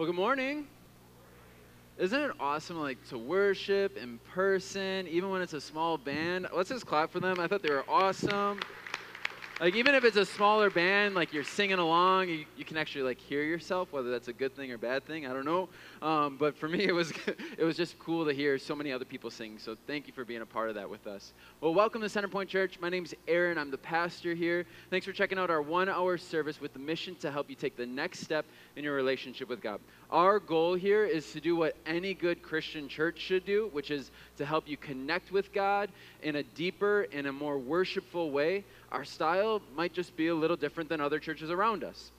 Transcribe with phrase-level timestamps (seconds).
[0.00, 0.64] Well, good morning.
[1.98, 6.48] Isn't it awesome like to worship in person, even when it's a small band?
[6.56, 7.38] Let's just clap for them.
[7.38, 8.60] I thought they were awesome.
[9.60, 13.02] Like even if it's a smaller band, like you're singing along, you, you can actually
[13.02, 15.26] like hear yourself, whether that's a good thing or bad thing.
[15.26, 15.68] I don't know.
[16.00, 17.12] Um, but for me, it was
[17.58, 19.58] it was just cool to hear so many other people sing.
[19.58, 21.34] So thank you for being a part of that with us.
[21.60, 22.80] Well, welcome to Centerpoint Church.
[22.80, 23.58] My name's Aaron.
[23.58, 24.64] I'm the pastor here.
[24.88, 27.84] Thanks for checking out our one-hour service with the mission to help you take the
[27.84, 29.78] next step in your relationship with God.
[30.10, 34.10] Our goal here is to do what any good Christian church should do, which is
[34.38, 35.90] to help you connect with God
[36.22, 40.56] in a deeper and a more worshipful way our style might just be a little
[40.56, 42.10] different than other churches around us.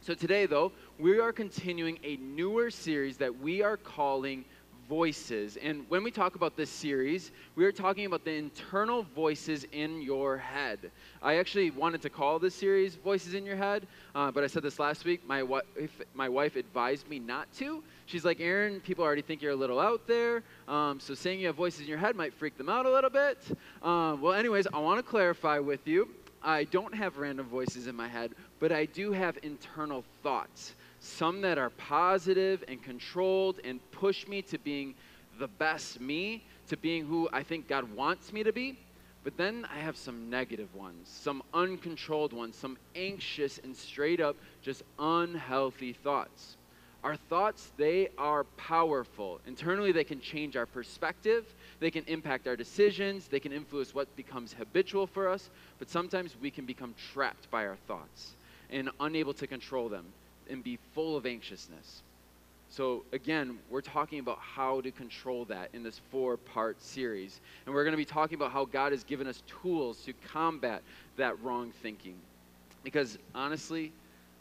[0.00, 4.44] So today, though, we are continuing a newer series that we are calling
[4.88, 5.56] Voices.
[5.56, 10.02] And when we talk about this series, we are talking about the internal voices in
[10.02, 10.90] your head.
[11.22, 14.62] I actually wanted to call this series Voices in Your Head, uh, but I said
[14.62, 15.26] this last week.
[15.26, 15.64] My wife,
[16.12, 17.82] my wife advised me not to.
[18.06, 21.46] She's like, Aaron, people already think you're a little out there, um, so saying you
[21.46, 23.38] have voices in your head might freak them out a little bit.
[23.82, 26.08] Uh, well, anyways, I want to clarify with you.
[26.42, 31.42] I don't have random voices in my head, but I do have internal thoughts some
[31.42, 34.94] that are positive and controlled and push me to being
[35.38, 38.78] the best me, to being who I think God wants me to be.
[39.22, 44.36] But then I have some negative ones, some uncontrolled ones, some anxious and straight up
[44.62, 46.56] just unhealthy thoughts.
[47.04, 49.38] Our thoughts, they are powerful.
[49.46, 51.44] Internally, they can change our perspective,
[51.78, 56.34] they can impact our decisions, they can influence what becomes habitual for us, but sometimes
[56.40, 58.32] we can become trapped by our thoughts
[58.70, 60.06] and unable to control them
[60.48, 62.02] and be full of anxiousness.
[62.70, 67.40] So, again, we're talking about how to control that in this four part series.
[67.66, 70.82] And we're going to be talking about how God has given us tools to combat
[71.16, 72.16] that wrong thinking.
[72.82, 73.92] Because honestly,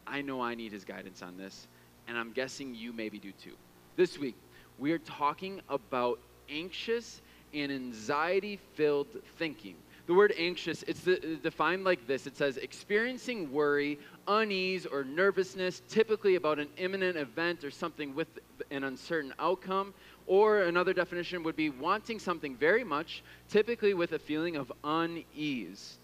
[0.07, 1.67] I know I need His guidance on this,
[2.07, 3.53] and I'm guessing you maybe do too.
[3.95, 4.35] This week,
[4.79, 7.21] we are talking about anxious
[7.53, 9.75] and anxiety filled thinking.
[10.05, 11.07] The word anxious, it's
[11.41, 13.97] defined like this it says, experiencing worry,
[14.27, 18.27] unease, or nervousness, typically about an imminent event or something with
[18.69, 19.93] an uncertain outcome.
[20.25, 25.97] Or another definition would be wanting something very much, typically with a feeling of unease.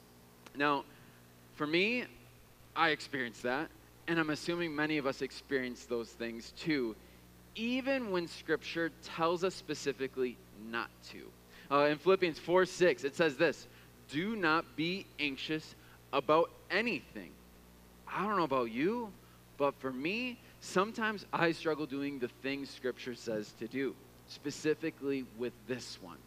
[0.55, 0.83] Now,
[1.55, 2.05] for me,
[2.75, 3.69] I experienced that,
[4.09, 6.95] and I'm assuming many of us experience those things too,
[7.55, 10.35] even when Scripture tells us specifically
[10.71, 11.29] not to.
[11.71, 13.67] Uh, in Philippians 4 6, it says this
[14.11, 15.75] do not be anxious
[16.11, 17.29] about anything.
[18.07, 19.11] I don't know about you,
[19.57, 23.95] but for me, sometimes I struggle doing the things Scripture says to do,
[24.27, 26.17] specifically with this one.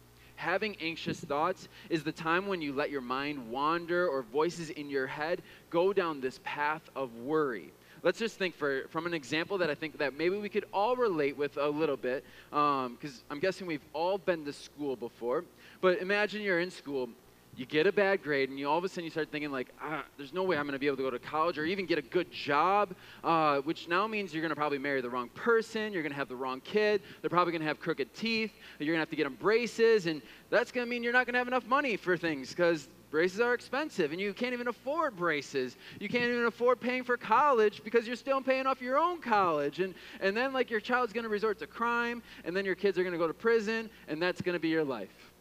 [0.43, 4.89] Having anxious thoughts is the time when you let your mind wander or voices in
[4.89, 7.71] your head go down this path of worry.
[8.03, 10.97] Let's just think for, from an example that I think that maybe we could all
[10.97, 12.97] relate with a little bit, because um,
[13.29, 15.45] I'm guessing we've all been to school before.
[15.79, 17.07] But imagine you're in school
[17.55, 19.69] you get a bad grade and you all of a sudden you start thinking like
[19.81, 21.85] ah, there's no way i'm going to be able to go to college or even
[21.85, 25.29] get a good job uh, which now means you're going to probably marry the wrong
[25.29, 28.51] person you're going to have the wrong kid they're probably going to have crooked teeth
[28.79, 31.25] you're going to have to get them braces and that's going to mean you're not
[31.25, 34.67] going to have enough money for things because braces are expensive and you can't even
[34.67, 35.77] afford braces.
[35.99, 39.81] You can't even afford paying for college because you're still paying off your own college
[39.81, 42.97] and, and then like your child's going to resort to crime and then your kids
[42.97, 45.32] are going to go to prison and that's going to be your life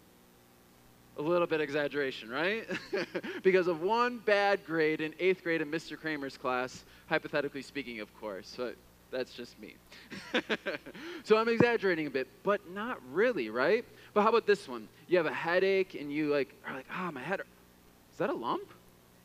[1.19, 2.67] a little bit exaggeration, right?
[3.43, 5.99] because of one bad grade in eighth grade in Mr.
[5.99, 8.55] Kramer's class, hypothetically speaking, of course.
[8.57, 8.77] But
[9.11, 9.75] that's just me.
[11.25, 13.85] so I'm exaggerating a bit, but not really, right?
[14.15, 14.89] But how about this one?
[15.07, 17.41] You have a headache and you like are like, ah, oh, my head.
[18.11, 18.69] Is that a lump?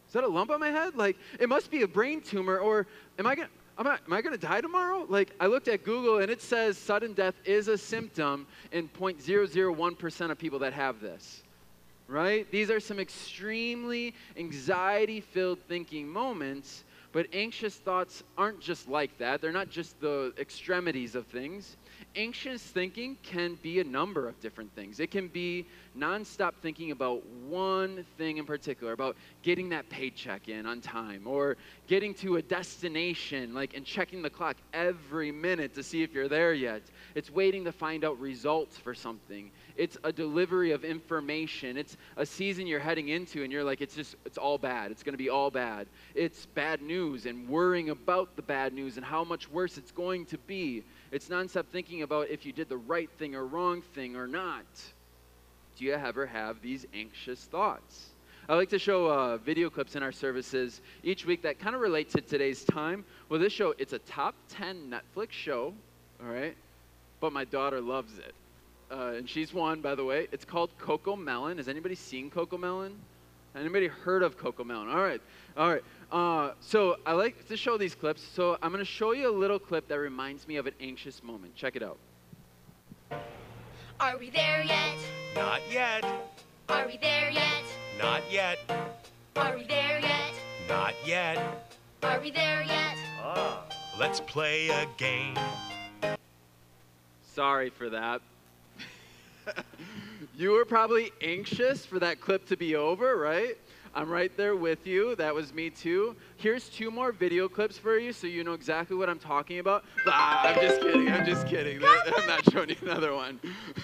[0.07, 0.95] Is that a lump on my head?
[0.95, 2.87] Like, it must be a brain tumor, or
[3.19, 5.05] am I gonna am I, am I gonna die tomorrow?
[5.07, 10.31] Like, I looked at Google and it says sudden death is a symptom in 0.001%
[10.31, 11.43] of people that have this
[12.07, 12.49] right?
[12.51, 19.41] These are some extremely anxiety filled thinking moments, but anxious thoughts aren't just like that.
[19.41, 21.77] They're not just the extremities of things
[22.17, 24.99] anxious thinking can be a number of different things.
[24.99, 25.65] It can be
[25.97, 31.57] nonstop thinking about one thing in particular, about getting that paycheck in on time, or
[31.87, 36.27] getting to a destination, like and checking the clock every minute to see if you're
[36.27, 36.81] there yet.
[37.13, 39.51] It's waiting to find out results for something.
[39.75, 41.77] It's a delivery of information.
[41.77, 44.89] It's a season you're heading into, and you're like, it's just, it's all bad.
[44.89, 45.87] It's going to be all bad.
[46.15, 50.25] It's bad news and worrying about the bad news and how much worse it's going
[50.27, 50.83] to be.
[51.11, 54.65] It's nonstop thinking about if you did the right thing or wrong thing or not.
[55.77, 58.09] Do you ever have these anxious thoughts?
[58.49, 61.81] I like to show uh, video clips in our services each week that kind of
[61.81, 63.05] relate to today's time.
[63.29, 65.73] Well, this show, it's a top 10 Netflix show,
[66.21, 66.55] all right?
[67.19, 68.33] But my daughter loves it.
[68.89, 70.27] Uh, and she's one, by the way.
[70.31, 71.57] It's called CoComelon.
[71.57, 72.93] Has anybody seen CoComelon?
[73.55, 74.93] Anybody heard of CoComelon?
[74.93, 75.21] All right,
[75.57, 75.83] all right.
[76.11, 78.21] Uh, so I like to show these clips.
[78.21, 81.23] So I'm going to show you a little clip that reminds me of an anxious
[81.23, 81.55] moment.
[81.55, 81.97] Check it out.
[83.99, 84.97] Are we there yet?
[85.35, 86.05] Not yet.
[86.69, 87.63] Are we there yet?
[87.97, 88.59] Not yet.
[89.35, 90.33] Are we there yet?
[90.69, 91.73] Not yet.
[92.03, 92.97] Are we there yet?
[93.99, 95.35] Let's play a game.
[97.33, 98.21] Sorry for that.
[100.37, 103.57] you were probably anxious for that clip to be over, right?
[103.97, 105.15] I'm right there with you.
[105.15, 106.15] That was me too.
[106.35, 109.85] Here's two more video clips for you so you know exactly what I'm talking about.
[110.05, 111.09] Ah, I'm just kidding.
[111.09, 111.83] I'm just kidding.
[112.15, 113.39] I'm not showing you another one.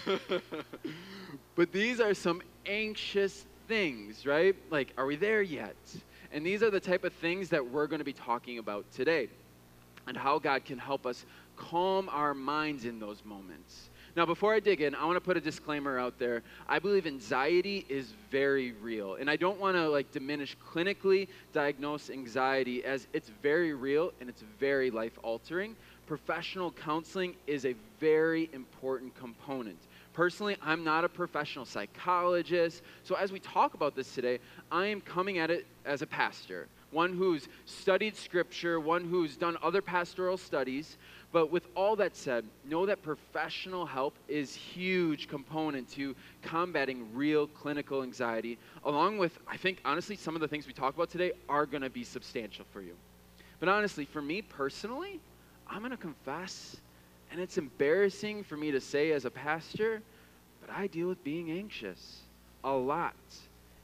[1.55, 4.55] but these are some anxious things, right?
[4.69, 5.75] Like, are we there yet?
[6.31, 9.29] And these are the type of things that we're going to be talking about today
[10.05, 11.25] and how God can help us
[11.55, 13.89] calm our minds in those moments.
[14.15, 16.43] Now, before I dig in, I want to put a disclaimer out there.
[16.67, 22.11] I believe anxiety is very real, and I don't want to like diminish clinically diagnosed
[22.11, 25.75] anxiety as it's very real and it's very life altering.
[26.05, 29.79] Professional counseling is a very important component.
[30.13, 34.37] Personally, I'm not a professional psychologist, so as we talk about this today,
[34.71, 39.57] I am coming at it as a pastor, one who's studied scripture, one who's done
[39.63, 40.97] other pastoral studies,
[41.33, 47.47] but with all that said, know that professional help is huge component to combating real
[47.47, 51.31] clinical anxiety, along with, I think, honestly, some of the things we talk about today
[51.49, 52.95] are going to be substantial for you.
[53.59, 55.19] But honestly, for me personally,
[55.67, 56.77] I'm going to confess,
[57.31, 60.03] and it's embarrassing for me to say as a pastor,
[60.61, 62.19] but I deal with being anxious
[62.63, 63.15] a lot.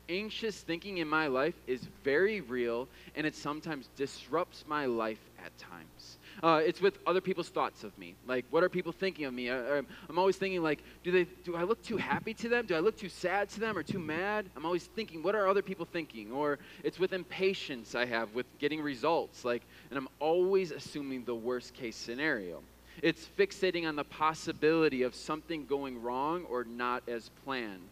[0.07, 5.57] Anxious thinking in my life is very real, and it sometimes disrupts my life at
[5.57, 6.18] times.
[6.41, 8.15] Uh, it's with other people's thoughts of me.
[8.27, 9.49] Like, what are people thinking of me?
[9.49, 11.25] I, am always thinking, like, do they?
[11.43, 12.65] Do I look too happy to them?
[12.65, 14.45] Do I look too sad to them or too mad?
[14.55, 16.31] I'm always thinking, what are other people thinking?
[16.31, 19.43] Or it's with impatience I have with getting results.
[19.43, 22.61] Like, and I'm always assuming the worst case scenario.
[23.01, 27.89] It's fixating on the possibility of something going wrong or not as planned.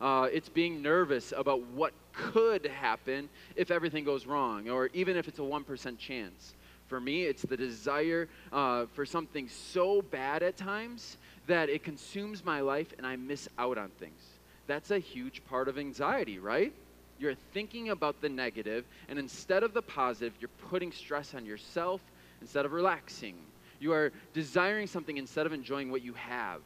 [0.00, 5.28] Uh, it's being nervous about what could happen if everything goes wrong, or even if
[5.28, 6.54] it's a 1% chance.
[6.90, 12.44] For me, it's the desire uh, for something so bad at times that it consumes
[12.44, 14.20] my life and I miss out on things.
[14.66, 16.72] That's a huge part of anxiety, right?
[17.20, 22.00] You're thinking about the negative, and instead of the positive, you're putting stress on yourself
[22.40, 23.36] instead of relaxing.
[23.78, 26.60] You are desiring something instead of enjoying what you have.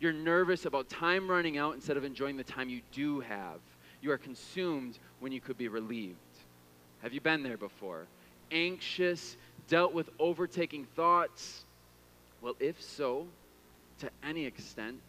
[0.00, 3.60] You're nervous about time running out instead of enjoying the time you do have.
[4.00, 6.16] You are consumed when you could be relieved.
[7.00, 8.06] Have you been there before?
[8.50, 9.36] Anxious,
[9.68, 11.64] dealt with overtaking thoughts?
[12.40, 13.26] Well, if so,
[14.00, 15.00] to any extent,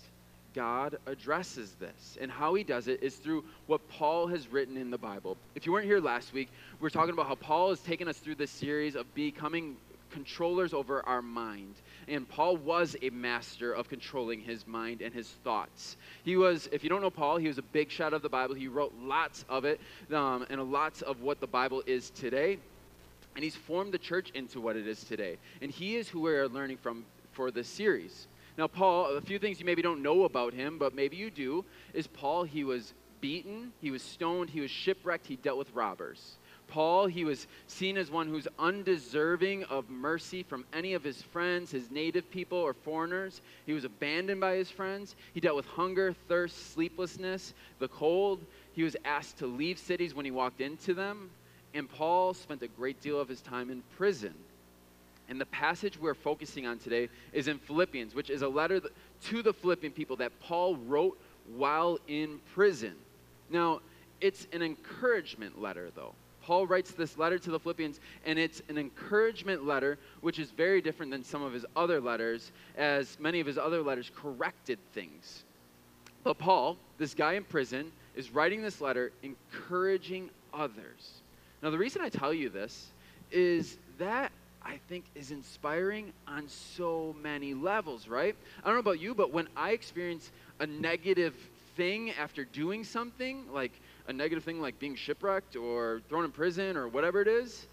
[0.53, 2.17] God addresses this.
[2.19, 5.37] And how he does it is through what Paul has written in the Bible.
[5.55, 8.17] If you weren't here last week, we are talking about how Paul has taken us
[8.17, 9.77] through this series of becoming
[10.11, 11.75] controllers over our mind.
[12.07, 15.97] And Paul was a master of controlling his mind and his thoughts.
[16.23, 18.55] He was, if you don't know Paul, he was a big shot of the Bible.
[18.55, 19.79] He wrote lots of it
[20.11, 22.57] um, and lots of what the Bible is today
[23.39, 25.37] and he's formed the church into what it is today.
[25.61, 28.27] And he is who we are learning from for this series.
[28.57, 31.63] Now, Paul, a few things you maybe don't know about him, but maybe you do,
[31.93, 36.35] is Paul, he was beaten, he was stoned, he was shipwrecked, he dealt with robbers.
[36.67, 41.71] Paul, he was seen as one who's undeserving of mercy from any of his friends,
[41.71, 43.39] his native people, or foreigners.
[43.65, 45.15] He was abandoned by his friends.
[45.33, 48.43] He dealt with hunger, thirst, sleeplessness, the cold.
[48.73, 51.29] He was asked to leave cities when he walked into them.
[51.73, 54.33] And Paul spent a great deal of his time in prison.
[55.27, 58.81] And the passage we're focusing on today is in Philippians, which is a letter
[59.25, 61.19] to the Philippian people that Paul wrote
[61.55, 62.95] while in prison.
[63.49, 63.81] Now,
[64.21, 66.13] it's an encouragement letter, though.
[66.41, 70.81] Paul writes this letter to the Philippians, and it's an encouragement letter, which is very
[70.81, 75.43] different than some of his other letters, as many of his other letters corrected things.
[76.23, 81.18] But Paul, this guy in prison, is writing this letter encouraging others.
[81.61, 82.87] Now, the reason I tell you this
[83.31, 84.31] is that
[84.63, 88.35] I think is inspiring on so many levels, right?
[88.63, 91.35] I don't know about you, but when I experience a negative
[91.75, 93.71] thing after doing something, like
[94.07, 97.67] a negative thing like being shipwrecked or thrown in prison or whatever it is,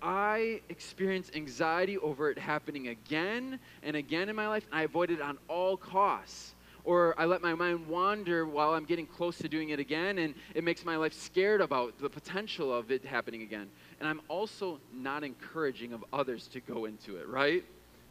[0.00, 5.10] I experience anxiety over it happening again and again in my life, and I avoid
[5.10, 6.53] it on all costs.
[6.84, 10.34] Or I let my mind wander while I'm getting close to doing it again, and
[10.54, 13.68] it makes my life scared about the potential of it happening again.
[14.00, 17.64] And I'm also not encouraging of others to go into it, right?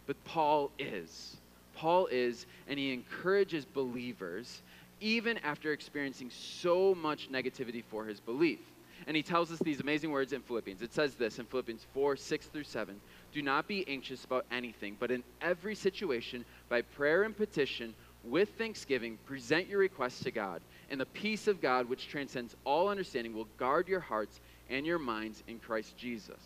[0.07, 1.37] But Paul is.
[1.75, 4.61] Paul is, and he encourages believers
[4.99, 8.59] even after experiencing so much negativity for his belief.
[9.05, 10.81] And he tells us these amazing words in Philippians.
[10.81, 12.99] It says this in Philippians 4 6 through 7.
[13.33, 18.49] Do not be anxious about anything, but in every situation, by prayer and petition, with
[18.57, 20.61] thanksgiving, present your requests to God.
[20.89, 24.39] And the peace of God, which transcends all understanding, will guard your hearts
[24.69, 26.39] and your minds in Christ Jesus.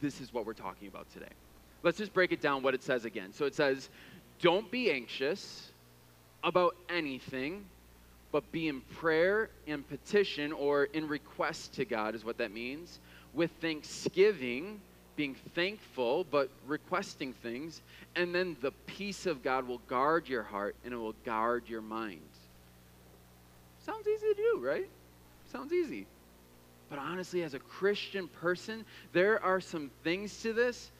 [0.00, 1.26] This is what we're talking about today.
[1.82, 3.32] Let's just break it down what it says again.
[3.32, 3.88] So it says,
[4.40, 5.70] Don't be anxious
[6.42, 7.64] about anything,
[8.32, 13.00] but be in prayer and petition or in request to God, is what that means,
[13.34, 14.80] with thanksgiving,
[15.16, 17.80] being thankful, but requesting things,
[18.16, 21.82] and then the peace of God will guard your heart and it will guard your
[21.82, 22.20] mind.
[23.84, 24.88] Sounds easy to do, right?
[25.52, 26.06] Sounds easy.
[26.88, 30.90] But honestly, as a Christian person, there are some things to this,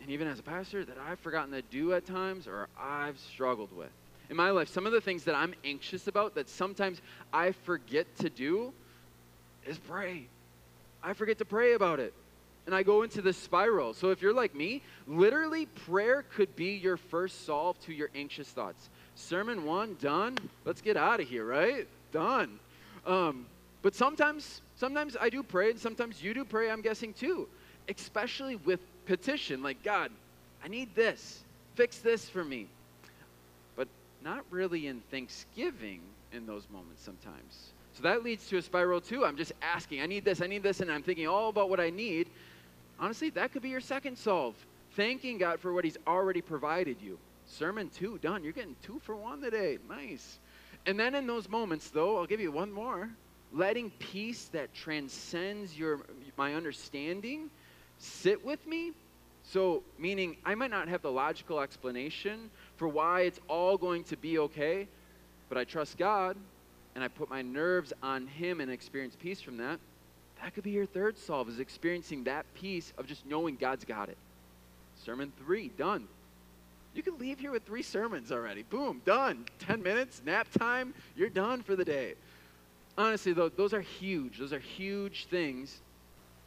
[0.00, 3.74] and even as a pastor, that I've forgotten to do at times or I've struggled
[3.74, 3.90] with
[4.28, 7.00] in my life, some of the things that I'm anxious about that sometimes
[7.32, 8.72] I forget to do
[9.66, 10.26] is pray.
[11.02, 12.12] I forget to pray about it.
[12.66, 13.94] And I go into this spiral.
[13.94, 18.48] So if you're like me, literally prayer could be your first solve to your anxious
[18.48, 18.90] thoughts.
[19.14, 20.36] Sermon one, done.
[20.64, 21.86] Let's get out of here, right?
[22.12, 22.58] Done.
[23.06, 23.46] Um,
[23.82, 27.48] but sometimes, sometimes I do pray, and sometimes you do pray, I'm guessing too.
[27.88, 30.10] Especially with petition, like, God,
[30.64, 31.44] I need this.
[31.76, 32.66] Fix this for me
[33.76, 33.86] But
[34.24, 36.00] not really in thanksgiving
[36.32, 37.70] in those moments sometimes.
[37.94, 39.24] So that leads to a spiral too.
[39.24, 41.80] I'm just asking, I need this, I need this, and I'm thinking all about what
[41.80, 42.28] I need.
[42.98, 44.54] Honestly, that could be your second solve.
[44.92, 47.18] Thanking God for what He's already provided you.
[47.46, 48.42] Sermon two, done.
[48.42, 49.78] You're getting two for one today.
[49.88, 50.38] Nice.
[50.86, 53.10] And then in those moments, though, I'll give you one more.
[53.52, 56.00] Letting peace that transcends your
[56.36, 57.50] my understanding
[57.98, 58.92] sit with me.
[59.42, 64.16] So, meaning I might not have the logical explanation for why it's all going to
[64.16, 64.88] be okay,
[65.48, 66.36] but I trust God
[66.94, 69.78] and I put my nerves on Him and experience peace from that,
[70.46, 74.08] that could be your third solve, is experiencing that peace of just knowing God's got
[74.08, 74.16] it.
[75.04, 76.06] Sermon three, done.
[76.94, 78.62] You can leave here with three sermons already.
[78.62, 79.46] Boom, done.
[79.58, 82.14] 10 minutes, nap time, you're done for the day.
[82.96, 84.38] Honestly, though, those are huge.
[84.38, 85.80] Those are huge things,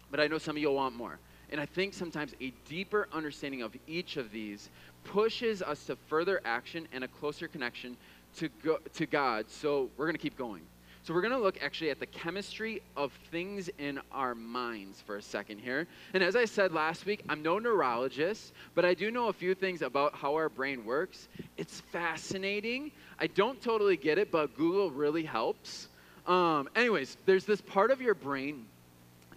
[0.10, 1.20] but I know some of you want more.
[1.52, 4.70] And I think sometimes a deeper understanding of each of these
[5.04, 7.98] pushes us to further action and a closer connection
[8.38, 9.50] to, go, to God.
[9.50, 10.62] So we're going to keep going.
[11.10, 15.16] So we're going to look actually at the chemistry of things in our minds for
[15.16, 15.88] a second here.
[16.14, 19.56] And as I said last week, I'm no neurologist, but I do know a few
[19.56, 21.28] things about how our brain works.
[21.58, 22.92] It's fascinating.
[23.18, 25.88] I don't totally get it, but Google really helps.
[26.28, 28.68] Um, anyways, there's this part of your brain,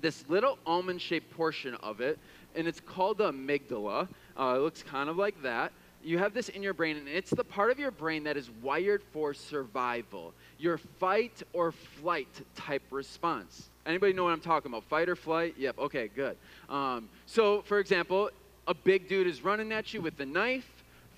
[0.03, 2.19] this little almond shaped portion of it,
[2.55, 4.09] and it's called the amygdala.
[4.39, 5.73] Uh, it looks kind of like that.
[6.05, 8.51] You have this in your brain, and it's the part of your brain that is
[8.61, 13.69] wired for survival, your fight or flight type response.
[13.85, 14.85] Anybody know what I'm talking about?
[14.85, 15.55] Fight or flight?
[15.59, 15.79] Yep.
[15.79, 16.09] Okay.
[16.15, 16.37] Good.
[16.69, 18.31] Um, so, for example,
[18.69, 20.69] a big dude is running at you with a knife.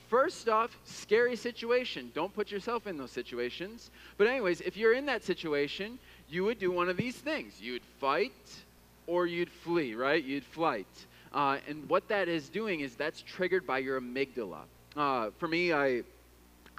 [0.09, 2.11] First off, scary situation.
[2.15, 3.91] Don't put yourself in those situations.
[4.17, 5.99] But, anyways, if you're in that situation,
[6.31, 7.61] you would do one of these things.
[7.61, 8.33] You'd fight
[9.07, 10.25] or you'd flee, right?
[10.25, 10.87] You'd flight.
[11.35, 14.61] Uh, and what that is doing is that's triggered by your amygdala.
[14.97, 16.03] Uh, for me, I,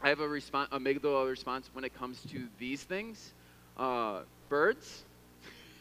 [0.02, 3.32] I have a response, amygdala response when it comes to these things.
[3.78, 5.04] Uh, birds.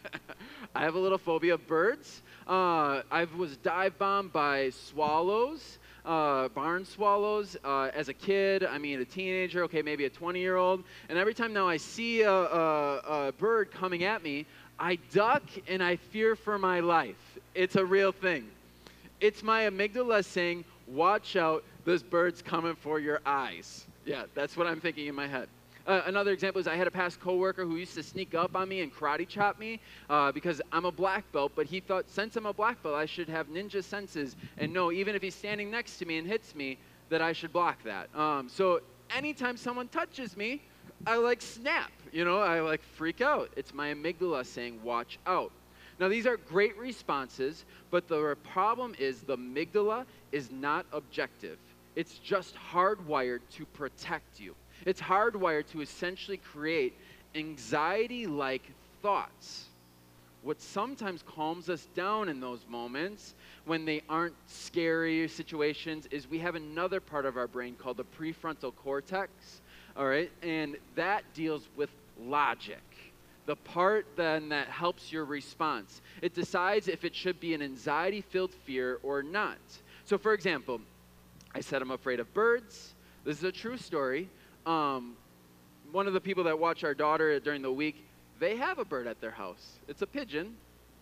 [0.74, 2.22] I have a little phobia of birds.
[2.46, 8.64] Uh, I was dive bombed by swallows, uh, barn swallows, uh, as a kid.
[8.64, 10.84] I mean, a teenager, okay, maybe a 20 year old.
[11.08, 14.46] And every time now I see a, a, a bird coming at me,
[14.78, 17.38] I duck and I fear for my life.
[17.54, 18.48] It's a real thing.
[19.20, 23.86] It's my amygdala saying, watch out, this bird's coming for your eyes.
[24.04, 25.48] Yeah, that's what I'm thinking in my head.
[25.86, 28.68] Uh, another example is I had a past coworker who used to sneak up on
[28.68, 32.36] me and karate chop me uh, because I'm a black belt, but he thought since
[32.36, 35.70] I'm a black belt, I should have ninja senses and know even if he's standing
[35.70, 36.78] next to me and hits me,
[37.10, 38.08] that I should block that.
[38.16, 38.80] Um, so
[39.14, 40.62] anytime someone touches me,
[41.06, 43.50] I like snap, you know, I like freak out.
[43.56, 45.52] It's my amygdala saying, watch out.
[46.00, 51.58] Now, these are great responses, but the problem is the amygdala is not objective.
[51.96, 54.54] It's just hardwired to protect you.
[54.84, 56.94] It's hardwired to essentially create
[57.34, 58.62] anxiety like
[59.02, 59.66] thoughts.
[60.42, 63.34] What sometimes calms us down in those moments
[63.64, 68.04] when they aren't scary situations is we have another part of our brain called the
[68.04, 69.30] prefrontal cortex.
[69.96, 71.88] All right, and that deals with
[72.20, 72.82] logic.
[73.46, 76.02] The part then that helps your response.
[76.20, 79.58] It decides if it should be an anxiety filled fear or not.
[80.04, 80.80] So, for example,
[81.54, 82.94] I said I'm afraid of birds.
[83.24, 84.28] This is a true story.
[84.66, 85.14] Um,
[85.92, 88.04] one of the people that watch our daughter during the week,
[88.40, 89.78] they have a bird at their house.
[89.86, 90.56] It's a pigeon.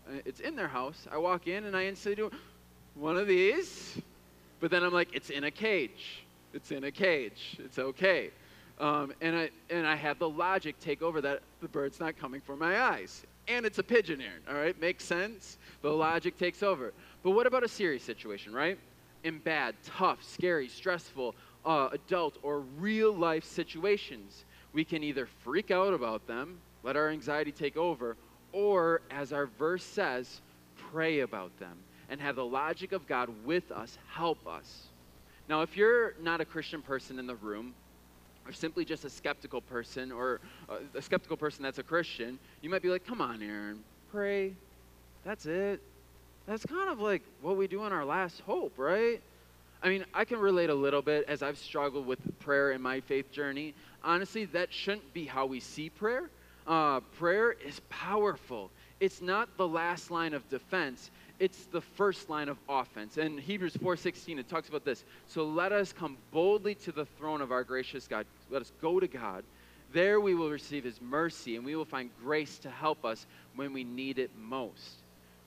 [0.06, 1.06] Uh, It's in their house.
[1.11, 2.37] I walk in and I instantly do
[2.94, 3.99] one of these,
[4.61, 6.23] but then I'm like, it's in a cage.
[6.52, 7.56] It's in a cage.
[7.59, 8.30] It's okay.
[8.78, 12.40] Um, and I and I have the logic take over that the bird's not coming
[12.42, 13.23] for my eyes.
[13.49, 14.42] And it's a pigeon, Aaron.
[14.49, 15.56] All right, makes sense.
[15.80, 16.92] The logic takes over.
[17.23, 18.78] But what about a serious situation, right?
[19.25, 25.71] In bad, tough, scary, stressful, uh, adult or real life situations, we can either freak
[25.71, 28.17] out about them, let our anxiety take over,
[28.52, 30.41] or as our verse says,
[30.76, 34.88] pray about them and have the logic of God with us help us.
[35.49, 37.75] Now, if you're not a Christian person in the room,
[38.45, 42.69] or simply just a skeptical person, or uh, a skeptical person that's a Christian, you
[42.69, 44.55] might be like, come on, Aaron, pray.
[45.25, 45.81] That's it.
[46.46, 49.20] That's kind of like what we do in our last hope, right?
[49.82, 53.00] I mean, I can relate a little bit as I've struggled with prayer in my
[53.00, 53.75] faith journey.
[54.04, 56.30] Honestly, that shouldn't be how we see prayer.
[56.66, 58.70] Uh, prayer is powerful.
[59.00, 61.11] It's not the last line of defense.
[61.40, 63.18] It's the first line of offense.
[63.18, 65.04] In Hebrews 4:16, it talks about this.
[65.26, 68.26] So let us come boldly to the throne of our gracious God.
[68.50, 69.42] Let us go to God.
[69.92, 73.72] There we will receive his mercy and we will find grace to help us when
[73.72, 75.01] we need it most.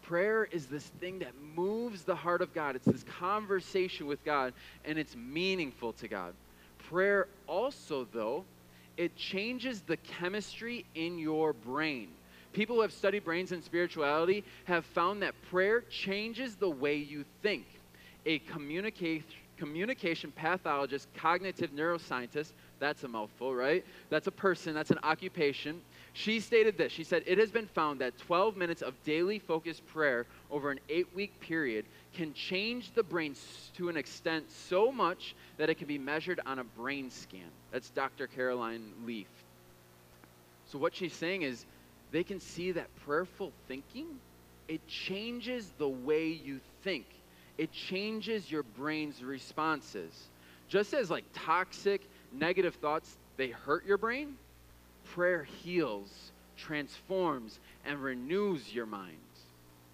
[0.08, 2.76] Prayer is this thing that moves the heart of God.
[2.76, 6.34] It's this conversation with God, and it's meaningful to God.
[6.90, 8.46] Prayer also, though,
[8.98, 12.10] it changes the chemistry in your brain.
[12.54, 17.26] People who have studied brains and spirituality have found that prayer changes the way you
[17.42, 17.66] think.
[18.28, 19.24] A communica-
[19.58, 23.84] communication pathologist, cognitive neuroscientist, that's a mouthful, right?
[24.10, 25.82] That's a person, that's an occupation.
[26.18, 26.94] She stated this.
[26.94, 30.80] She said, It has been found that 12 minutes of daily focused prayer over an
[30.88, 33.36] eight week period can change the brain
[33.76, 37.52] to an extent so much that it can be measured on a brain scan.
[37.74, 38.28] That's Dr.
[38.28, 39.28] Caroline Leaf.
[40.68, 41.66] So, what she's saying is,
[42.14, 44.08] they can see that prayerful thinking,
[44.70, 47.08] it changes the way you think.
[47.58, 50.30] It changes your brain's responses.
[50.70, 54.38] Just as like toxic, negative thoughts, they hurt your brain,
[55.06, 59.18] prayer heals, transforms, and renews your mind.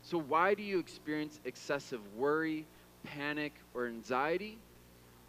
[0.03, 2.65] So, why do you experience excessive worry,
[3.03, 4.57] panic, or anxiety?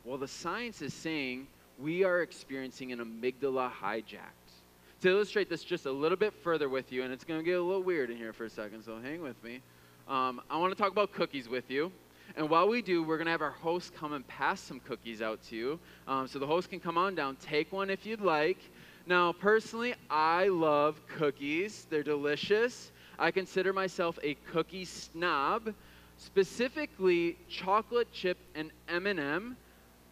[0.04, 1.46] Well, the science is saying
[1.78, 4.62] we are experiencing an amygdala hijacked.
[5.02, 7.58] To illustrate this just a little bit further with you, and it's going to get
[7.58, 9.60] a little weird in here for a second, so hang with me.
[10.08, 11.92] Um, I want to talk about cookies with you.
[12.36, 15.20] And while we do, we're going to have our host come and pass some cookies
[15.20, 15.78] out to you.
[16.08, 18.58] Um, so the host can come on down, take one if you'd like.
[19.06, 21.86] Now, personally, I love cookies.
[21.90, 22.92] They're delicious.
[23.18, 25.74] I consider myself a cookie snob,
[26.18, 29.56] specifically chocolate chip and M&M,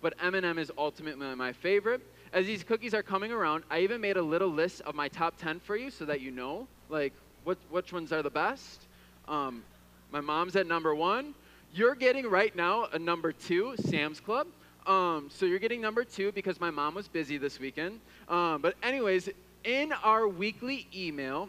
[0.02, 2.00] but M&M is ultimately my favorite.
[2.32, 5.36] As these cookies are coming around, I even made a little list of my top
[5.38, 7.12] 10 for you so that you know, like,
[7.44, 8.82] what, which ones are the best.
[9.28, 9.62] Um,
[10.10, 11.34] my mom's at number one.
[11.72, 14.48] You're getting right now a number two, Sam's Club.
[14.86, 18.00] Um, so you're getting number two because my mom was busy this weekend.
[18.28, 19.28] Um, but, anyways,
[19.64, 21.48] in our weekly email,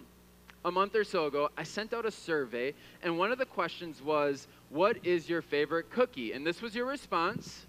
[0.66, 4.02] a month or so ago, I sent out a survey, and one of the questions
[4.02, 6.34] was, What is your favorite cookie?
[6.34, 7.66] And this was your response.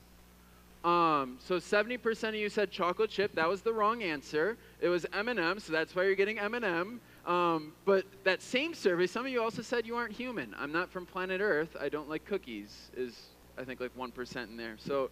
[0.85, 3.35] Um, so 70% of you said chocolate chip.
[3.37, 4.57] That was the wrong answer.
[4.81, 7.01] It was M&M, so that's why you're getting M&M.
[7.25, 10.57] Um, but that same survey, some of you also said you aren't human.
[10.59, 11.77] I'm not from planet Earth.
[11.81, 12.90] I don't like cookies.
[12.96, 14.77] Is I think like 1% in there.
[14.79, 15.11] So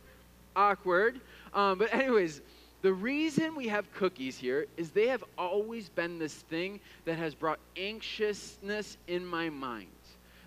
[0.56, 1.20] awkward.
[1.54, 2.40] Um, but anyways,
[2.82, 7.34] the reason we have cookies here is they have always been this thing that has
[7.34, 9.88] brought anxiousness in my mind.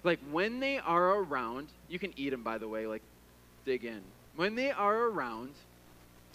[0.03, 2.87] Like when they are around, you can eat them by the way.
[2.87, 3.03] Like
[3.65, 4.01] dig in.
[4.35, 5.51] When they are around,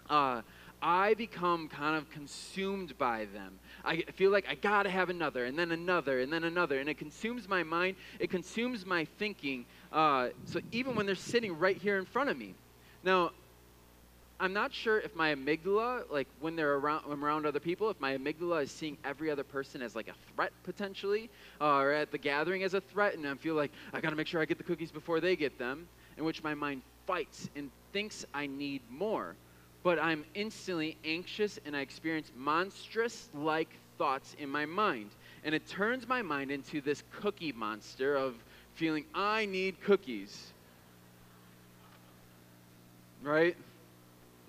[0.08, 0.42] uh,
[0.80, 3.58] I become kind of consumed by them.
[3.84, 6.98] I feel like I gotta have another, and then another, and then another, and it
[6.98, 7.96] consumes my mind.
[8.20, 9.66] It consumes my thinking.
[9.92, 12.54] Uh, so even when they're sitting right here in front of me,
[13.02, 13.32] now
[14.40, 18.00] I'm not sure if my amygdala, like when they're around, I'm around other people, if
[18.00, 21.28] my amygdala is seeing every other person as like a threat potentially,
[21.60, 24.40] or at the gathering as a threat, and I feel like I gotta make sure
[24.40, 28.24] I get the cookies before they get them, in which my mind fights and thinks
[28.32, 29.34] I need more.
[29.82, 35.10] But I'm instantly anxious and I experience monstrous like thoughts in my mind.
[35.44, 38.34] And it turns my mind into this cookie monster of
[38.74, 40.52] feeling I need cookies.
[43.22, 43.56] Right?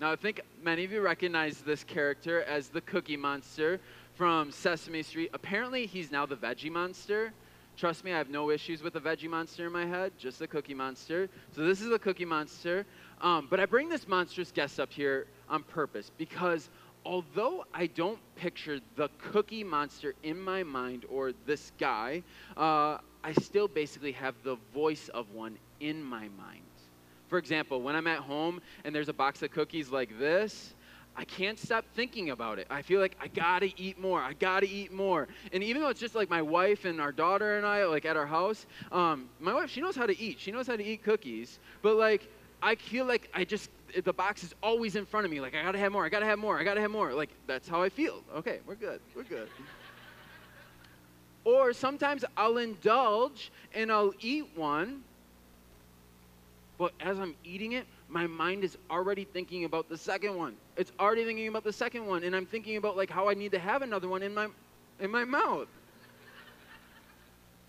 [0.00, 3.78] Now, I think many of you recognize this character as the Cookie Monster
[4.14, 5.28] from Sesame Street.
[5.34, 7.34] Apparently, he's now the Veggie Monster.
[7.76, 10.46] Trust me, I have no issues with the Veggie Monster in my head, just the
[10.46, 11.28] Cookie Monster.
[11.54, 12.86] So, this is the Cookie Monster.
[13.20, 16.70] Um, but I bring this monstrous guest up here on purpose because
[17.04, 22.22] although I don't picture the Cookie Monster in my mind or this guy,
[22.56, 26.69] uh, I still basically have the voice of one in my mind.
[27.30, 30.74] For example, when I'm at home and there's a box of cookies like this,
[31.16, 32.66] I can't stop thinking about it.
[32.68, 34.20] I feel like I gotta eat more.
[34.20, 35.28] I gotta eat more.
[35.52, 38.16] And even though it's just like my wife and our daughter and I, like at
[38.16, 40.40] our house, um, my wife, she knows how to eat.
[40.40, 41.60] She knows how to eat cookies.
[41.82, 42.28] But like,
[42.62, 43.70] I feel like I just,
[44.04, 45.40] the box is always in front of me.
[45.40, 46.04] Like, I gotta have more.
[46.04, 46.58] I gotta have more.
[46.58, 47.14] I gotta have more.
[47.14, 48.24] Like, that's how I feel.
[48.34, 49.00] Okay, we're good.
[49.14, 49.48] We're good.
[51.44, 55.04] or sometimes I'll indulge and I'll eat one.
[56.80, 60.56] But as I'm eating it, my mind is already thinking about the second one.
[60.78, 63.52] It's already thinking about the second one, and I'm thinking about like how I need
[63.52, 64.48] to have another one in my
[64.98, 65.68] in my mouth.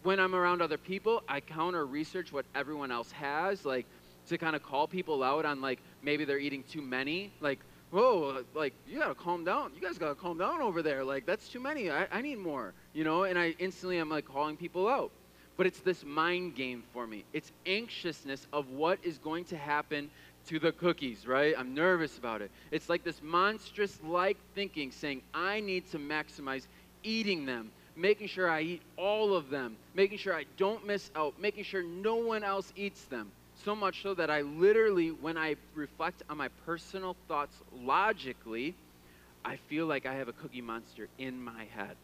[0.04, 3.86] when I'm around other people, I counter research what everyone else has, like
[4.30, 7.34] to kind of call people out on like maybe they're eating too many.
[7.42, 9.74] Like, whoa, like you gotta calm down.
[9.76, 11.04] You guys gotta calm down over there.
[11.04, 11.92] Like that's too many.
[11.92, 12.72] I, I need more.
[12.94, 15.12] You know, and I instantly I'm like calling people out
[15.62, 17.24] but it's this mind game for me.
[17.34, 20.10] It's anxiousness of what is going to happen
[20.48, 21.54] to the cookies, right?
[21.56, 22.50] I'm nervous about it.
[22.72, 26.66] It's like this monstrous like thinking saying, I need to maximize
[27.04, 31.40] eating them, making sure I eat all of them, making sure I don't miss out,
[31.40, 33.32] making sure no one else eats them.
[33.64, 38.74] So much so that I literally, when I reflect on my personal thoughts logically,
[39.46, 41.98] I feel like I have a cookie monster in my head.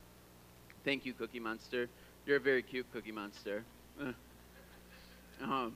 [0.87, 1.89] Thank you, Cookie Monster.
[2.27, 3.63] You're a very cute Cookie Monster.
[5.39, 5.75] Um,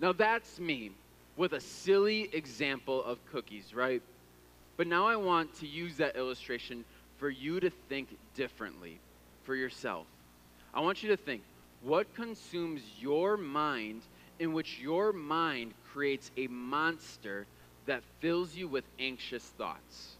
[0.00, 0.92] now that's me
[1.36, 4.00] with a silly example of cookies, right?
[4.76, 6.84] But now I want to use that illustration
[7.16, 9.00] for you to think differently
[9.42, 10.06] for yourself.
[10.72, 11.42] I want you to think
[11.82, 14.02] what consumes your mind
[14.38, 17.48] in which your mind creates a monster
[17.86, 20.14] that fills you with anxious thoughts?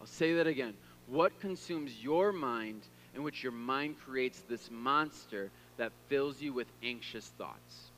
[0.00, 0.74] I'll say that again.
[1.06, 2.82] What consumes your mind
[3.14, 7.90] in which your mind creates this monster that fills you with anxious thoughts?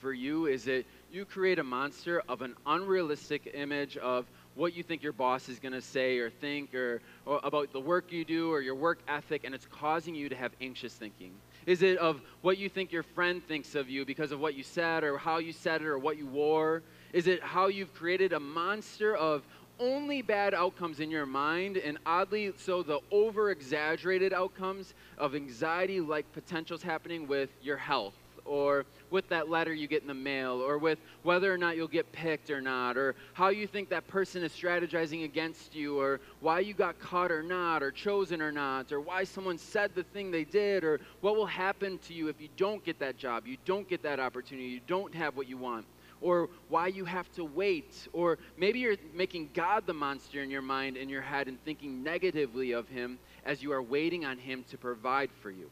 [0.00, 4.82] For you, is it you create a monster of an unrealistic image of what you
[4.82, 8.24] think your boss is going to say or think or, or, about the work you
[8.24, 11.32] do or your work ethic, and it's causing you to have anxious thinking?
[11.66, 14.62] Is it of what you think your friend thinks of you because of what you
[14.62, 16.82] said or how you said it or what you wore?
[17.12, 19.42] Is it how you've created a monster of
[19.80, 26.00] only bad outcomes in your mind, and oddly so, the over exaggerated outcomes of anxiety
[26.00, 28.14] like potentials happening with your health
[28.44, 31.86] or with that letter you get in the mail, or with whether or not you'll
[31.86, 36.20] get picked or not, or how you think that person is strategizing against you, or
[36.40, 40.02] why you got caught or not, or chosen or not, or why someone said the
[40.02, 43.46] thing they did, or what will happen to you if you don't get that job,
[43.46, 45.86] you don't get that opportunity, you don't have what you want
[46.20, 50.62] or why you have to wait, or maybe you're making God the monster in your
[50.62, 54.64] mind, in your head, and thinking negatively of Him as you are waiting on Him
[54.70, 55.70] to provide for you.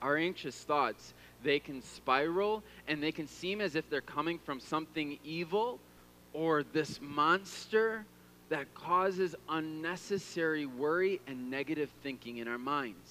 [0.00, 4.60] Our anxious thoughts, they can spiral and they can seem as if they're coming from
[4.60, 5.80] something evil
[6.32, 8.04] or this monster
[8.50, 13.10] that causes unnecessary worry and negative thinking in our minds.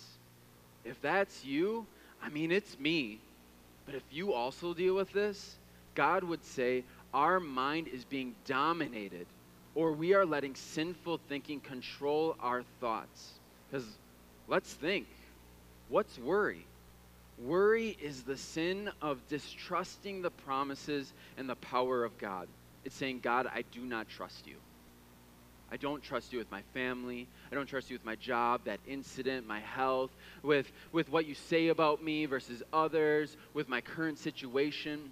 [0.86, 1.86] If that's you,
[2.22, 3.20] I mean, it's me.
[3.86, 5.56] But if you also deal with this,
[5.96, 9.28] God would say our mind is being dominated
[9.76, 13.34] or we are letting sinful thinking control our thoughts.
[13.70, 13.86] Because
[14.48, 15.08] let's think
[15.90, 16.66] what's worry?
[17.40, 22.48] Worry is the sin of distrusting the promises and the power of God.
[22.86, 24.56] It's saying, God, I do not trust you.
[25.72, 27.28] I don't trust you with my family.
[27.52, 30.12] I don't trust you with my job, that incident, my health,
[30.44, 35.12] with, with what you say about me versus others, with my current situation.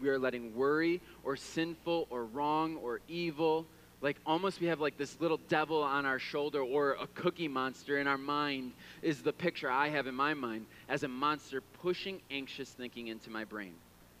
[0.00, 3.66] We are letting worry or sinful or wrong or evil
[4.02, 7.98] like almost we have like this little devil on our shoulder or a cookie monster
[7.98, 12.20] in our mind is the picture I have in my mind as a monster pushing
[12.30, 13.72] anxious thinking into my brain.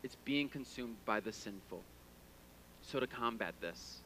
[0.02, 1.82] It's being consumed by the sinful.
[2.82, 3.98] So to combat this,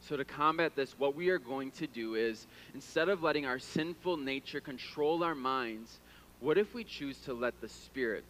[0.00, 3.58] so to combat this, what we are going to do is instead of letting our
[3.58, 5.98] sinful nature control our minds,
[6.40, 8.24] what if we choose to let the Spirit,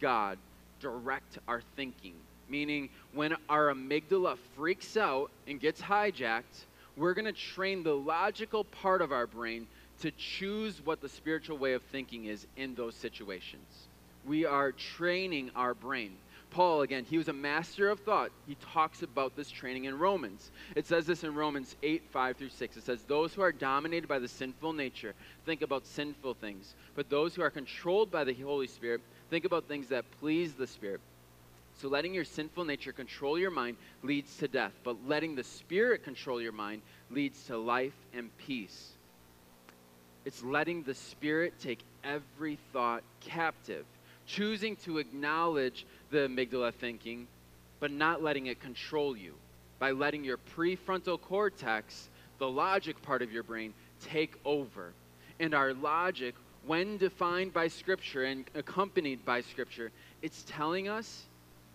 [0.00, 0.38] God,
[0.80, 2.14] direct our thinking?
[2.48, 6.64] Meaning when our amygdala freaks out and gets hijacked,
[6.96, 9.66] we're going to train the logical part of our brain
[10.00, 13.88] to choose what the spiritual way of thinking is in those situations.
[14.24, 16.16] We are training our brain.
[16.50, 18.30] Paul, again, he was a master of thought.
[18.46, 20.50] He talks about this training in Romans.
[20.74, 22.76] It says this in Romans 8, 5 through 6.
[22.76, 27.10] It says, Those who are dominated by the sinful nature think about sinful things, but
[27.10, 31.00] those who are controlled by the Holy Spirit think about things that please the Spirit.
[31.80, 36.02] So letting your sinful nature control your mind leads to death, but letting the Spirit
[36.02, 38.88] control your mind leads to life and peace.
[40.24, 43.84] It's letting the Spirit take every thought captive,
[44.26, 47.28] choosing to acknowledge the amygdala thinking,
[47.78, 49.34] but not letting it control you
[49.78, 54.92] by letting your prefrontal cortex, the logic part of your brain, take over.
[55.38, 56.34] And our logic,
[56.66, 61.27] when defined by Scripture and accompanied by Scripture, it's telling us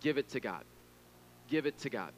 [0.03, 0.63] give it to God.
[1.49, 2.11] Give it to God.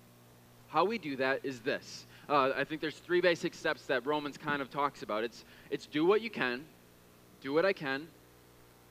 [0.67, 2.06] How we do that is this.
[2.28, 5.24] Uh, I think there's three basic steps that Romans kind of talks about.
[5.24, 6.65] It's, it's do what you can,
[7.41, 8.08] do what I can,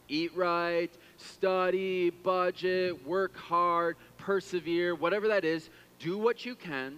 [0.09, 6.97] eat right, study, budget, work hard, persevere, whatever that is, do what you can,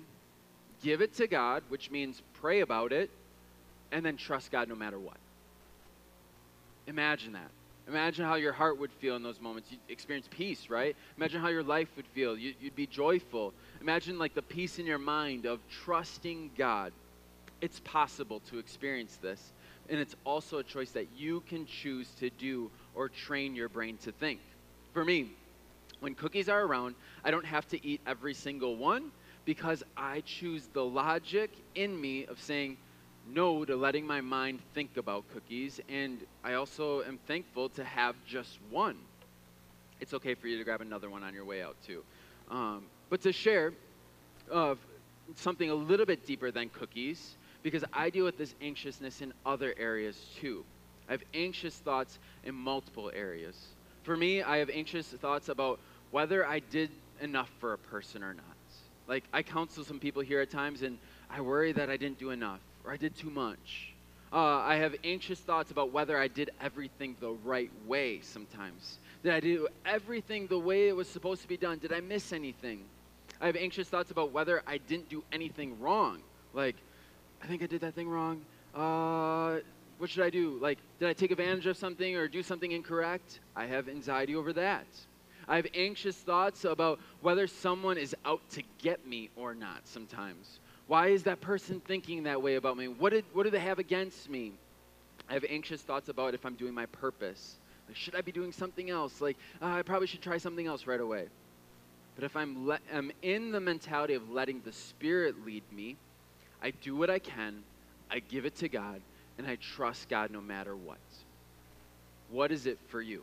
[0.83, 3.11] give it to God, which means pray about it,
[3.91, 5.17] and then trust God no matter what.
[6.87, 7.51] Imagine that.
[7.89, 9.71] Imagine how your heart would feel in those moments.
[9.71, 10.97] You'd experience peace, right?
[11.17, 12.37] Imagine how your life would feel.
[12.37, 13.53] You, would be joyful.
[13.81, 16.93] Imagine like the peace in your mind of trusting God.
[17.61, 19.53] It's possible to experience this.
[19.89, 23.99] And it's also a choice that you can choose to do or train your brain
[23.99, 24.41] to think.
[24.93, 25.31] For me,
[26.01, 29.13] when cookies are around, I don't have to eat every single one
[29.45, 32.79] because I choose the logic in me of saying,
[33.27, 38.15] no to letting my mind think about cookies, and I also am thankful to have
[38.27, 38.97] just one.
[40.01, 42.03] It's okay for you to grab another one on your way out, too.
[42.51, 43.73] Um, but to share
[44.51, 44.79] of
[45.35, 49.75] something a little bit deeper than cookies, because I deal with this anxiousness in other
[49.77, 50.65] areas too.
[51.09, 53.57] I have anxious thoughts in multiple areas.
[54.05, 55.81] For me, I have anxious thoughts about
[56.13, 58.45] whether I did enough for a person or not.
[59.09, 60.99] Like, I counsel some people here at times, and
[61.31, 63.93] I worry that I didn't do enough or I did too much.
[64.33, 68.99] Uh, I have anxious thoughts about whether I did everything the right way sometimes.
[69.23, 71.79] Did I do everything the way it was supposed to be done?
[71.79, 72.85] Did I miss anything?
[73.41, 76.21] I have anxious thoughts about whether I didn't do anything wrong.
[76.55, 76.77] Like,
[77.43, 78.43] I think I did that thing wrong.
[78.75, 79.61] Uh,
[79.99, 80.59] what should I do?
[80.61, 83.41] Like, did I take advantage of something or do something incorrect?
[83.55, 84.87] I have anxiety over that.
[85.49, 90.59] I have anxious thoughts about whether someone is out to get me or not sometimes.
[90.87, 92.89] Why is that person thinking that way about me?
[92.89, 94.53] What, did, what do they have against me?
[95.29, 97.57] I have anxious thoughts about if I'm doing my purpose.
[97.89, 99.21] Like, should I be doing something else?
[99.21, 101.27] Like, uh, I probably should try something else right away.
[102.15, 105.97] But if I'm, le- I'm in the mentality of letting the Spirit lead me,
[106.63, 107.63] I do what I can,
[108.11, 109.01] I give it to God,
[109.39, 110.99] and I trust God no matter what.
[112.31, 113.23] What is it for you?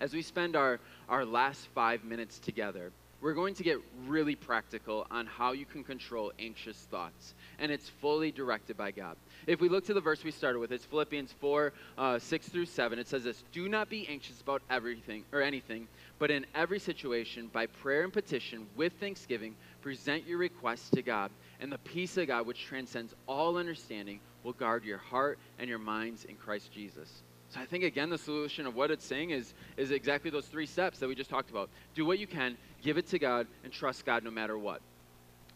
[0.00, 5.06] As we spend our, our last five minutes together, we're going to get really practical
[5.10, 9.16] on how you can control anxious thoughts, and it's fully directed by God.
[9.46, 12.66] If we look to the verse we started with, it's Philippians 4 uh, 6 through
[12.66, 12.98] 7.
[12.98, 15.86] It says this Do not be anxious about everything or anything,
[16.18, 21.30] but in every situation, by prayer and petition, with thanksgiving, present your requests to God,
[21.60, 25.78] and the peace of God, which transcends all understanding, will guard your heart and your
[25.78, 27.22] minds in Christ Jesus.
[27.50, 30.66] So I think again the solution of what it's saying is is exactly those three
[30.66, 31.68] steps that we just talked about.
[31.94, 34.80] Do what you can, give it to God, and trust God no matter what.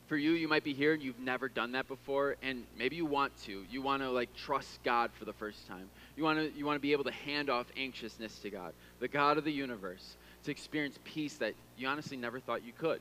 [0.06, 3.06] For you, you might be here and you've never done that before, and maybe you
[3.06, 3.64] want to.
[3.70, 5.88] You want to like trust God for the first time.
[6.16, 9.08] You want to you want to be able to hand off anxiousness to God, the
[9.08, 13.00] God of the universe, to experience peace that you honestly never thought you could.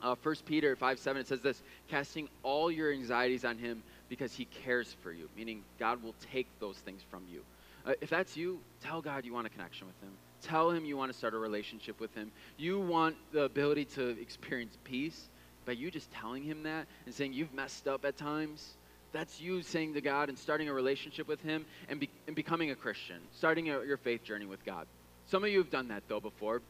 [0.00, 4.32] Uh, 1 Peter 5 7, it says this casting all your anxieties on him because
[4.32, 7.42] he cares for you, meaning God will take those things from you.
[7.88, 10.12] Uh, if that's you, tell God you want a connection with Him.
[10.42, 12.30] Tell Him you want to start a relationship with Him.
[12.56, 15.28] You want the ability to experience peace
[15.66, 18.74] by you just telling Him that and saying you've messed up at times.
[19.12, 22.70] That's you saying to God and starting a relationship with Him and, be, and becoming
[22.70, 24.86] a Christian, starting a, your faith journey with God.
[25.26, 26.62] Some of you have done that though before.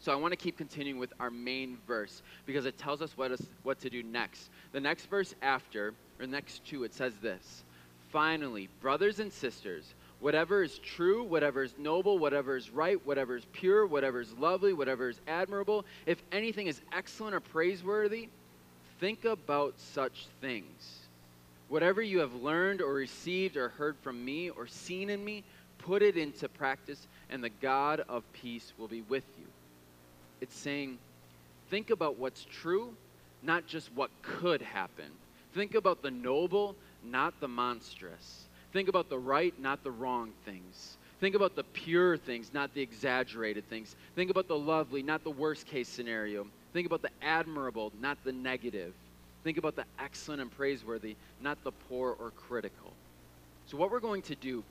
[0.00, 3.32] So I want to keep continuing with our main verse because it tells us what,
[3.32, 4.50] is, what to do next.
[4.72, 7.64] The next verse after, or next two, it says this
[8.10, 13.44] Finally, brothers and sisters, Whatever is true, whatever is noble, whatever is right, whatever is
[13.52, 18.28] pure, whatever is lovely, whatever is admirable, if anything is excellent or praiseworthy,
[18.98, 20.98] think about such things.
[21.68, 25.44] Whatever you have learned or received or heard from me or seen in me,
[25.78, 29.46] put it into practice, and the God of peace will be with you.
[30.40, 30.98] It's saying,
[31.70, 32.94] think about what's true,
[33.42, 35.06] not just what could happen.
[35.54, 38.47] Think about the noble, not the monstrous.
[38.72, 40.96] Think about the right, not the wrong things.
[41.20, 43.96] Think about the pure things, not the exaggerated things.
[44.14, 46.46] Think about the lovely, not the worst case scenario.
[46.72, 48.92] Think about the admirable, not the negative.
[49.42, 52.92] Think about the excellent and praiseworthy, not the poor or critical.
[53.66, 54.62] So, what we're going to do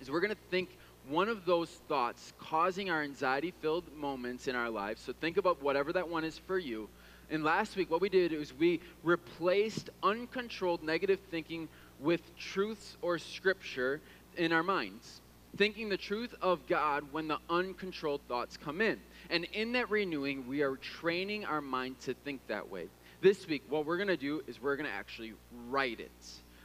[0.00, 0.70] is we're going to think
[1.08, 5.02] one of those thoughts causing our anxiety filled moments in our lives.
[5.02, 6.88] So, think about whatever that one is for you.
[7.30, 11.68] And last week, what we did is we replaced uncontrolled negative thinking
[12.00, 14.00] with truths or scripture
[14.36, 15.20] in our minds
[15.56, 18.98] thinking the truth of God when the uncontrolled thoughts come in.
[19.30, 22.88] And in that renewing, we are training our mind to think that way.
[23.22, 25.32] This week, what we're going to do is we're going to actually
[25.68, 26.10] write it.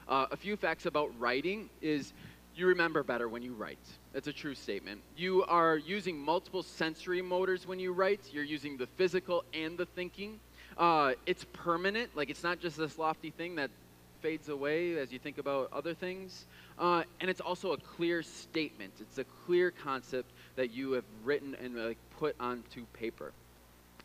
[0.08, 2.14] Uh, a few facts about writing is
[2.56, 3.80] you remember better when you write.
[4.14, 5.02] That's a true statement.
[5.16, 8.20] You are using multiple sensory motors when you write.
[8.34, 10.40] You're using the physical and the thinking.
[10.78, 13.72] Uh, it's permanent, like it's not just this lofty thing that
[14.22, 16.46] fades away as you think about other things.
[16.78, 18.94] Uh, and it's also a clear statement.
[19.00, 23.32] It's a clear concept that you have written and uh, put onto paper.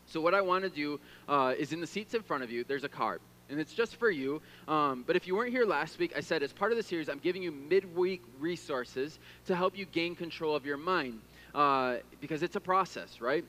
[0.07, 2.63] So what I want to do uh, is in the seats in front of you,
[2.63, 3.21] there's a card.
[3.49, 4.41] And it's just for you.
[4.67, 7.07] Um, but if you weren't here last week, I said as part of the series,
[7.07, 11.21] I'm giving you midweek resources to help you gain control of your mind
[11.55, 13.45] uh, because it's a process, right?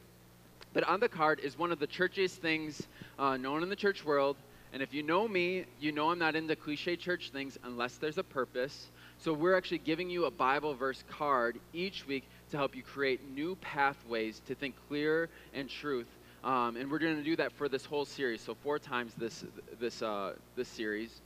[0.72, 2.86] But on the card is one of the churchiest things
[3.18, 4.36] uh, known in the church world.
[4.72, 8.18] And if you know me, you know I'm not into cliche church things unless there's
[8.18, 8.88] a purpose.
[9.18, 13.28] So we're actually giving you a Bible verse card each week to help you create
[13.30, 16.08] new pathways to think clear and truth.
[16.44, 18.40] Um, and we're going to do that for this whole series.
[18.40, 19.44] So four times this
[19.80, 21.20] this uh, this series.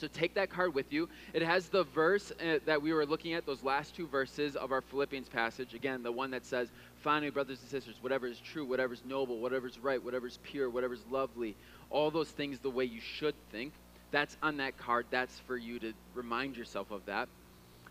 [0.00, 1.10] So take that card with you.
[1.34, 4.72] It has the verse uh, that we were looking at, those last two verses of
[4.72, 5.74] our Philippians passage.
[5.74, 6.68] Again, the one that says,
[7.02, 10.38] Finally, brothers and sisters, whatever is true, whatever is noble, whatever is right, whatever is
[10.42, 11.54] pure, whatever is lovely,
[11.90, 13.74] all those things the way you should think.
[14.10, 15.06] That's on that card.
[15.10, 17.28] That's for you to remind yourself of that.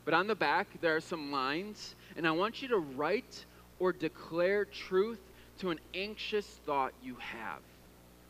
[0.03, 3.45] But on the back, there are some lines, and I want you to write
[3.77, 5.19] or declare truth
[5.59, 7.59] to an anxious thought you have.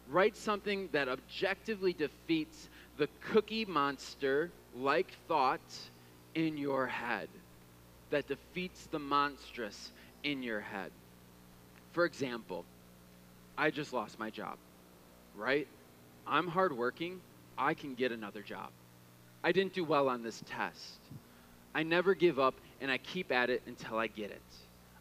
[0.09, 2.67] Write something that objectively defeats
[2.99, 5.61] the cookie monster like thought
[6.35, 7.29] in your head,
[8.11, 9.91] that defeats the monstrous
[10.23, 10.91] in your head.
[11.93, 12.65] For example,
[13.57, 14.57] I just lost my job,
[15.35, 15.67] right?
[16.27, 17.21] I'm hardworking.
[17.57, 18.69] I can get another job.
[19.43, 20.99] I didn't do well on this test.
[21.73, 24.41] I never give up and I keep at it until I get it.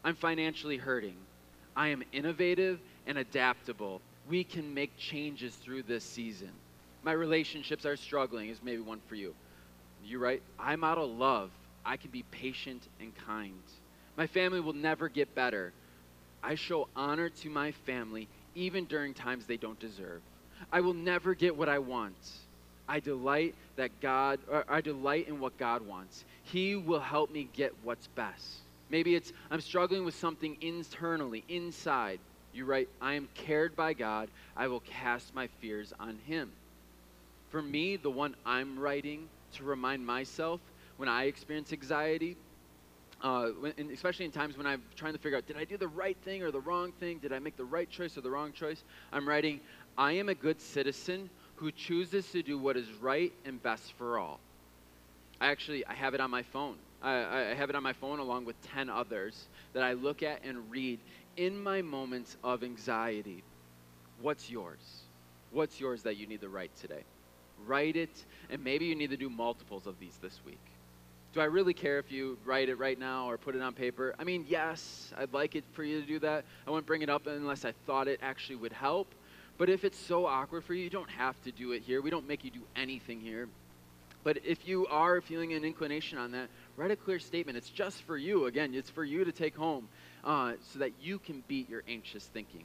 [0.05, 1.17] I'm financially hurting.
[1.75, 3.99] I am innovative and adaptable.
[4.29, 6.51] We can make changes through this season.
[7.03, 9.33] My relationships are struggling, is maybe one for you.
[10.03, 10.41] You right?
[10.59, 11.51] I model love.
[11.85, 13.61] I can be patient and kind.
[14.17, 15.71] My family will never get better.
[16.43, 20.21] I show honor to my family even during times they don't deserve.
[20.71, 22.15] I will never get what I want.
[22.87, 26.25] I delight that God I delight in what God wants.
[26.43, 28.45] He will help me get what's best.
[28.89, 32.19] Maybe it's I'm struggling with something internally, inside.
[32.51, 34.29] You write, I am cared by God.
[34.57, 36.51] I will cast my fears on him.
[37.49, 40.61] For me, the one I'm writing to remind myself
[40.97, 42.37] when I experience anxiety,
[43.21, 45.87] uh, when, especially in times when I'm trying to figure out, did I do the
[45.87, 47.19] right thing or the wrong thing?
[47.19, 48.83] Did I make the right choice or the wrong choice?
[49.11, 49.61] I'm writing,
[49.97, 54.19] I am a good citizen who chooses to do what is right and best for
[54.19, 54.39] all.
[55.41, 56.77] I actually, I have it on my phone.
[57.01, 57.13] I,
[57.51, 60.69] I have it on my phone along with 10 others that I look at and
[60.69, 60.99] read
[61.37, 63.43] in my moments of anxiety.
[64.21, 64.79] What's yours?
[65.51, 67.03] What's yours that you need to write today?
[67.65, 70.59] Write it, and maybe you need to do multiples of these this week.
[71.33, 74.15] Do I really care if you write it right now or put it on paper?
[74.17, 76.43] I mean, yes, I'd like it for you to do that.
[76.65, 79.13] I wouldn't bring it up unless I thought it actually would help.
[79.59, 82.01] But if it's so awkward for you, you don't have to do it here.
[82.01, 83.47] We don't make you do anything here.
[84.23, 87.57] But if you are feeling an inclination on that, write a clear statement.
[87.57, 88.47] It's just for you.
[88.47, 89.87] Again, it's for you to take home
[90.23, 92.63] uh, so that you can beat your anxious thinking.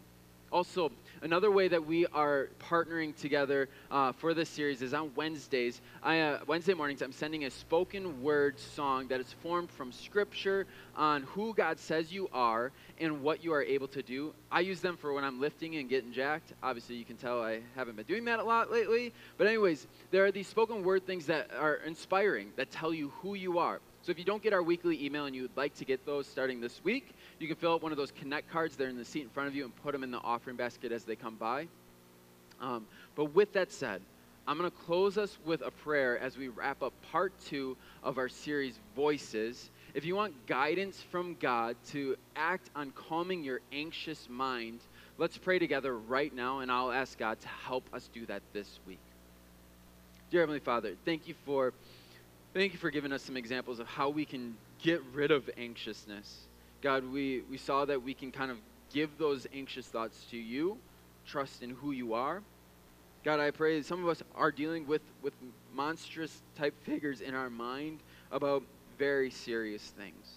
[0.54, 5.80] Also, another way that we are partnering together uh, for this series is on Wednesdays.
[6.00, 10.68] I, uh, Wednesday mornings, I'm sending a spoken word song that is formed from scripture
[10.94, 14.32] on who God says you are and what you are able to do.
[14.48, 16.52] I use them for when I'm lifting and getting jacked.
[16.62, 19.12] Obviously, you can tell I haven't been doing that a lot lately.
[19.36, 23.34] But, anyways, there are these spoken word things that are inspiring, that tell you who
[23.34, 23.80] you are.
[24.04, 26.26] So if you don't get our weekly email and you would like to get those
[26.26, 29.04] starting this week, you can fill out one of those connect cards there in the
[29.04, 31.36] seat in front of you and put them in the offering basket as they come
[31.36, 31.66] by.
[32.60, 34.02] Um, but with that said,
[34.46, 38.18] I'm going to close us with a prayer as we wrap up part two of
[38.18, 39.70] our series, Voices.
[39.94, 44.80] If you want guidance from God to act on calming your anxious mind,
[45.16, 48.80] let's pray together right now, and I'll ask God to help us do that this
[48.86, 48.98] week.
[50.30, 51.72] Dear Heavenly Father, thank you for
[52.54, 56.42] Thank you for giving us some examples of how we can get rid of anxiousness.
[56.82, 58.58] God, we, we saw that we can kind of
[58.92, 60.78] give those anxious thoughts to you,
[61.26, 62.42] trust in who you are.
[63.24, 65.32] God, I pray that some of us are dealing with, with
[65.74, 67.98] monstrous type figures in our mind
[68.30, 68.62] about
[69.00, 70.34] very serious things.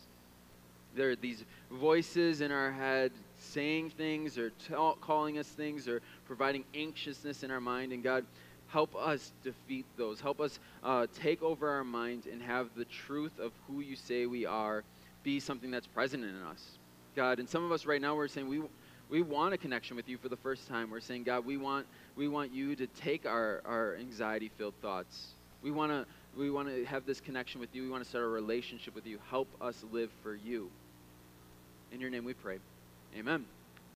[0.95, 6.01] There are these voices in our head saying things or tell, calling us things or
[6.25, 7.91] providing anxiousness in our mind.
[7.91, 8.25] And God,
[8.67, 10.19] help us defeat those.
[10.19, 14.25] Help us uh, take over our minds and have the truth of who you say
[14.25, 14.83] we are
[15.23, 16.77] be something that's present in us.
[17.15, 18.61] God, and some of us right now we're saying we
[19.09, 20.91] we want a connection with you for the first time.
[20.91, 25.27] We're saying, God, we want we want you to take our, our anxiety filled thoughts.
[25.63, 26.05] We want to
[26.37, 27.83] we want to have this connection with you.
[27.83, 29.17] We want to start a relationship with you.
[29.29, 30.69] Help us live for you.
[31.91, 32.59] In your name we pray.
[33.17, 33.45] Amen.